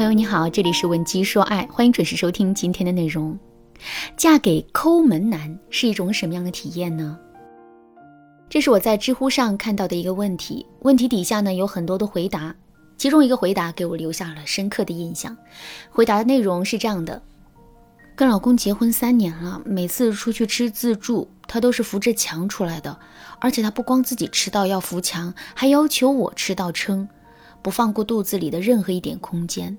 [0.00, 3.38] 朋友你好，这里是文姬说爱，欢迎准时收听今天的内容。
[4.16, 7.18] 嫁给抠门男是一种什么样的体验呢？
[8.48, 12.56] 这是我在知乎上看到的一个问题，问题底下呢有很多的回答，
[12.96, 15.36] 其中一个回答给我留下了深刻的印象。
[15.90, 17.20] 回答的内容是这样的：
[18.16, 22.98] 跟老公结婚三年了，每次出去吃自助，他都是扶着墙出来的，
[23.38, 27.06] 而且他不光自己吃到要扶墙，还要求我吃到撑，
[27.60, 29.76] 不放过肚子里的任何一点空间。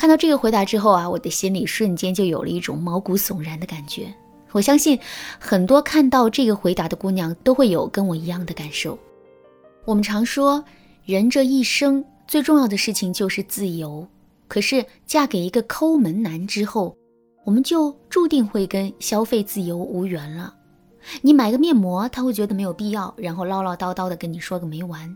[0.00, 4.10] 看到这个回答之后啊，我的心里瞬间就有了一种毛骨悚然的感觉。
[4.50, 4.98] 我相信
[5.38, 8.98] 很多看到这个回答的姑娘都会有跟我一样的感受。
[9.84, 10.64] 我们常说，
[11.04, 14.08] 人这一生最重要的事情就是自由。
[14.48, 16.96] 可是嫁给一个抠门男之后，
[17.44, 20.54] 我们就注定会跟消费自由无缘了。
[21.20, 25.14] 你买个面膜，他会觉得没有必要，然后唠唠叨叨的跟你说个没完。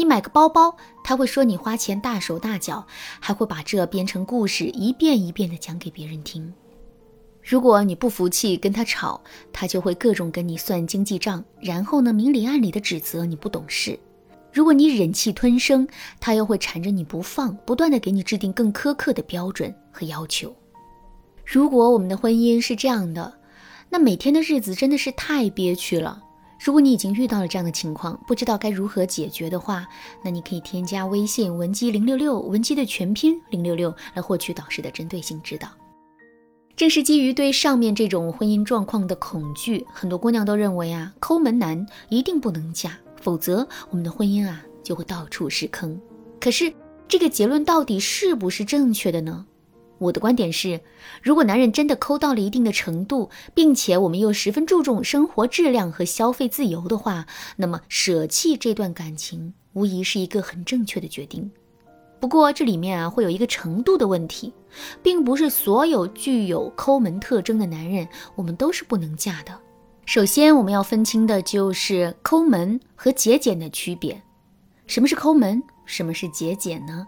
[0.00, 2.86] 你买个包包，他会说你花钱大手大脚，
[3.20, 6.50] 还会把这编成故事，一遍一遍的讲给别人听。
[7.42, 9.20] 如果你不服气跟他吵，
[9.52, 13.98] 他就会各种跟你算经济账，然后呢明里暗里的指责你不懂事。
[14.50, 15.86] 如果你忍气吞声，
[16.18, 20.50] 他又会缠着你不放，不断的给你制定更苛刻的标准和要求。
[21.44, 23.34] 如果我们的婚姻是这样的，
[23.90, 26.22] 那每天的日子真的是太憋屈了。
[26.62, 29.88] 如果你已经遇到了这样的情况，不知道该如何解决的话，
[30.22, 35.68] 那你可以添加微信文姬零六六，文姬的全拼零六六，来获取导师的针对性指导。
[36.76, 45.98] 正是基于对上面这种婚姻状况的恐惧，很多姑娘都认为啊，抠门男一定不能嫁，否则我们的婚姻啊就会到处是坑。
[46.38, 46.70] 可是
[47.08, 49.46] 这个结论到底是不是正确的呢？
[50.00, 50.80] 我的观点是，
[51.22, 57.26] 如果男人真的抠到了一定的程度，并且我们又十分注重生活质量和消费自由的话，
[57.56, 61.48] 那么舍弃这段感情无疑是一个很正确的决定。
[62.18, 64.50] 不过这里面啊会有一个程度的问题，
[65.02, 69.54] 并不是所有具有抠门特征的男人我们都是不能嫁的。
[70.06, 74.20] 首先我们要分清的就是抠门和节俭的区别。
[74.86, 75.62] 什么是抠门？
[75.84, 77.06] 什么是节俭呢？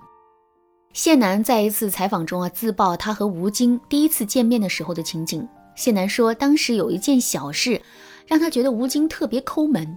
[0.93, 5.47] 谢楠在一次采访中啊，自曝他和吴京第一次见面的时候的情景。
[5.75, 7.81] 谢楠说，当时有一件小事，
[8.27, 9.97] 让他觉得吴京特别抠门。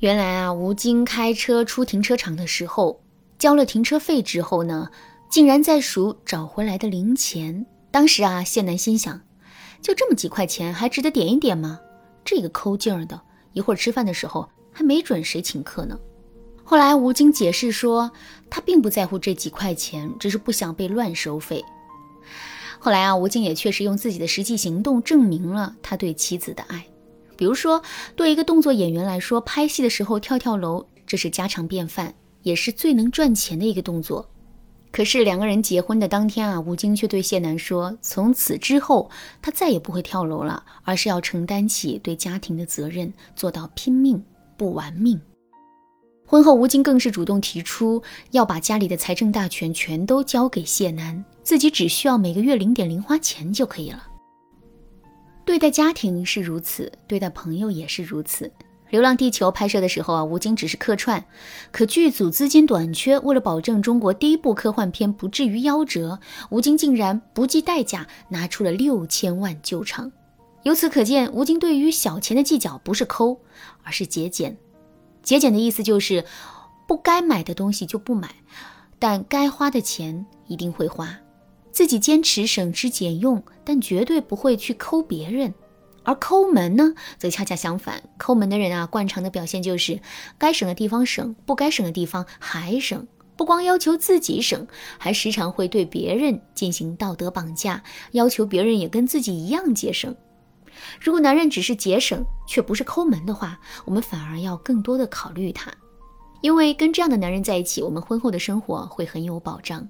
[0.00, 3.00] 原来啊，吴京开车出停车场的时候，
[3.38, 4.90] 交了停车费之后呢，
[5.30, 7.64] 竟然在数找回来的零钱。
[7.90, 9.18] 当时啊，谢楠心想，
[9.80, 11.80] 就这么几块钱，还值得点一点吗？
[12.22, 13.18] 这个抠劲儿的，
[13.54, 15.98] 一会儿吃饭的时候，还没准谁请客呢。
[16.70, 18.10] 后来吴京解释说，
[18.50, 21.64] 他并不在乎这几块钱，只是不想被乱收费。
[22.78, 26.84] 后来啊，吴京也确实用自己的实际行动证明了他对妻子的爱。
[27.38, 27.82] 比如说，
[28.14, 32.12] 对一个动作演员来说，拍戏的时候跳跳楼，这是家常便饭，
[32.42, 34.28] 也是最能赚钱的一个动作。
[34.92, 44.22] 可是两个人结婚的当天啊，吴京却对谢楠说，从此之后他再也不会跳楼了，而是要承担起对家庭的责任，做到拼命
[44.58, 45.18] 不玩命。
[46.30, 48.02] 婚后，吴京更是主动提出
[48.32, 54.06] 要把家里的财政大权全都交给谢楠，自己只需要每个月零点零花钱就可以了。
[55.46, 58.44] 对待家庭是如此，对待朋友也是如此。
[58.90, 61.24] 《流浪地球》拍摄的时候啊，吴京只是客串，
[61.72, 70.12] 可剧组资金短缺，为了保证中国第一部科幻片不至于夭折，吴京竟然不计代价拿出了六千万救场。
[70.64, 73.40] 由此可见，吴京对于小钱的计较不是抠，
[73.82, 74.54] 而是节俭。
[75.28, 76.24] 节俭的意思就是，
[76.86, 78.30] 不该买的东西就不买，
[78.98, 81.18] 但该花的钱一定会花。
[81.70, 85.52] 自己坚持省吃俭用，但绝对不会去抠别人。
[86.02, 88.02] 而抠门呢，则恰恰相反。
[88.16, 90.00] 抠门的人啊，惯常的表现就是，
[90.38, 93.06] 该省的地方省，不该省的地方还省。
[93.36, 94.66] 不光要求自己省，
[94.96, 100.16] 还时常会对别人进行道德绑架，要求别人也跟自己一样节省。
[101.00, 105.72] 如果男人只是节省，却不是抠门的话，我们反而要更多的考虑他，
[106.40, 109.88] 因为跟这样的男人在一起，我们婚后的生活会很有保障。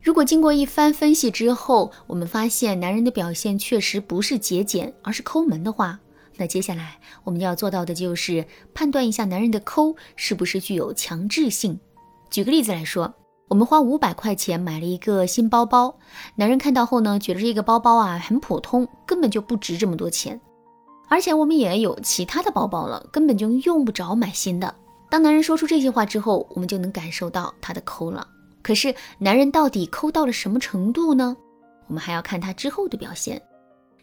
[0.00, 6.00] 如果经过一番分析之后，我们发现男人的表现确实不是节俭，而是抠门的话，
[6.36, 11.78] 那接下来我们要做到的就是判断一下男人的抠是不是具有强制性。
[12.30, 13.14] 举个例子来说。
[13.52, 15.94] 我们花五百块钱买了一个新包包，
[16.36, 20.40] 男人看到后呢，觉得这个包包啊很普通，根本就不值这么多钱。
[21.10, 24.74] 而且我们也有其他的包包了，根本就用不着买新的。
[25.10, 28.26] 当男人说出这些话之后，我们就能感受到他的抠了。
[28.62, 31.36] 可是男人到底抠到了什么程度呢？
[31.88, 33.42] 我们还要看他之后的表现。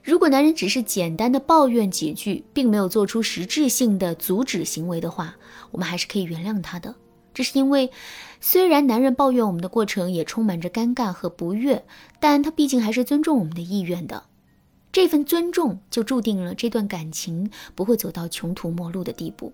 [0.03, 5.35] 如果男人只是简单的抱怨几句，并没有做出实质性的阻止行为的话，
[5.71, 6.93] 我们还是可以原谅他的。
[7.39, 7.89] 这是因为，
[8.41, 11.85] 虽然男人抱怨我们的过程也充满着尴尬和不悦，
[12.19, 14.23] 但他毕竟还是尊重我们的意愿的。
[14.91, 19.53] 这份尊重就注定了这段感情不会走到穷途末路的地步。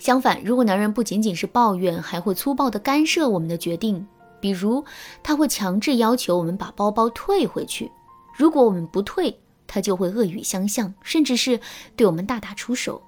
[0.00, 4.04] 相反，如果男人不仅仅是抱怨，还会粗暴地干涉我们的决定，
[4.40, 4.84] 比如
[5.22, 7.88] 他会强制要求我们把包包退回去，
[8.36, 11.60] 如果我们不退，他就会恶语相向，甚至是
[11.94, 13.00] 对我们大打出手。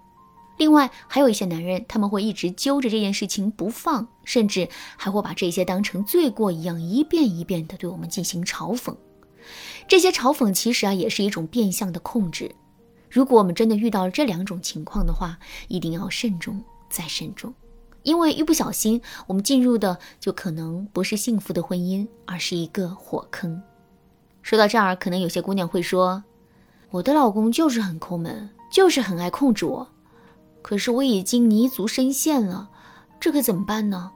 [0.56, 8.94] 另外，还有一些男人，他们会一直揪着这件事情不放，甚至还会把这些当成罪过一样，一遍一遍地对我们进行嘲讽。
[9.88, 12.54] 这些嘲讽其实啊，也是一种变相的控制。
[13.10, 17.52] 如果我们真的遇到了这两种情况的话，一定要慎重再慎重，
[18.02, 23.60] 因为一不小心，我们进入的就可能不是幸福的婚姻，而是一个火坑。
[24.42, 26.22] 说到这儿，可能有些姑娘会说
[26.90, 29.88] ：“我的老公就是很抠门，就是很爱控制我。”
[30.64, 32.70] 可是我已经泥足深陷了，
[33.20, 34.12] 这可怎么办呢？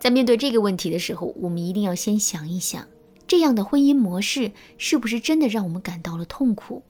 [0.00, 2.88] 在面对这个问题的时候，我们一定要先想一想，
[3.28, 6.82] 这样的婚姻模式是不是真的让我们感到了痛苦？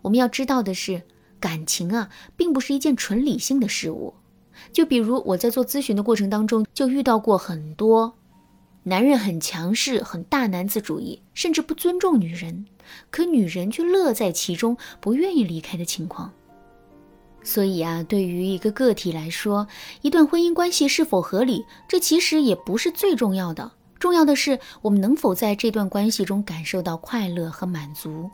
[0.00, 1.02] 我们要知道的是，
[1.38, 4.14] 感情啊，并不是一件纯理性的事物。
[4.72, 8.14] 就比如我在做咨询的过程当中，就遇到过很多
[8.84, 12.64] 男人很强势、很大男子主义，甚至不尊重女人，
[13.10, 16.32] 可女人却乐在其中，不愿意离开的情况。
[17.44, 19.66] 所以啊，对于一个个体来说，
[20.00, 23.70] 一段婚姻关系是否合理，这其实也不是最重要的。
[23.98, 28.30] 重要的是，我们能否在这段关系中感受到快乐和满足。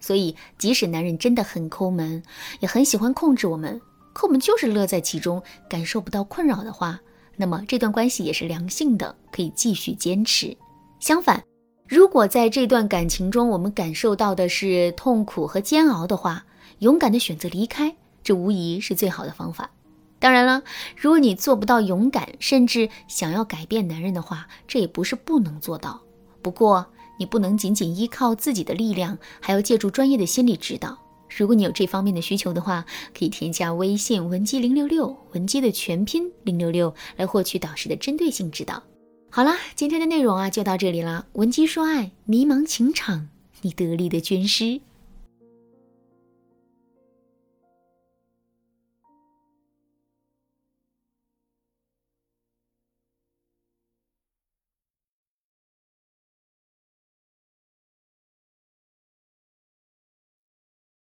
[0.00, 2.22] 所以，即使男人真的很抠门，
[2.60, 3.80] 也很喜欢控制我们，
[4.12, 7.00] 可我们就是乐在其中，感受不到困扰的话，
[7.36, 10.54] 那么这段关系也是良性的，可以继续坚持。
[11.00, 11.42] 相反，
[11.88, 16.44] 如果在这段感情中我们感受到的是痛苦和煎熬的话，
[16.80, 17.94] 勇敢的选择离开。
[18.24, 19.70] 这无疑是最好的方法。
[20.18, 20.62] 当然了，
[20.96, 26.00] 如果你做不到勇敢，甚至想要改变男人的话，这也不是不能做到。
[26.40, 26.86] 不过，
[27.18, 30.98] 你不能仅仅依靠自己的力量，还要借助专业的心理指导。
[31.36, 32.86] 如果你有这方面的需求的话，
[33.16, 38.82] 可以添加微信文姬零六六，文姬的全拼零六六，来获取导师的针对性指导。
[39.30, 41.26] 好了，今天的内容啊就到这里了。
[41.32, 43.28] 文姬说爱，迷茫情场，
[43.62, 44.80] 你得力的军师。